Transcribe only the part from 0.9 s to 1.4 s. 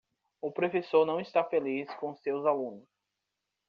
não